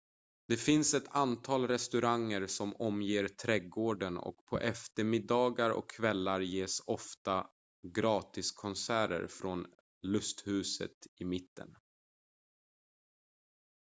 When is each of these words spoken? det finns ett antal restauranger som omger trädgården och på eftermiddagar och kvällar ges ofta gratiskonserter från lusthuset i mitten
det 0.47 0.57
finns 0.57 0.93
ett 0.93 1.15
antal 1.15 1.67
restauranger 1.67 2.47
som 2.47 2.75
omger 2.75 3.27
trädgården 3.27 4.17
och 4.17 4.45
på 4.45 4.59
eftermiddagar 4.59 5.69
och 5.69 5.89
kvällar 5.89 6.39
ges 6.39 6.79
ofta 6.85 7.47
gratiskonserter 7.87 9.27
från 9.27 9.65
lusthuset 10.01 11.07
i 11.15 11.25
mitten 11.25 11.75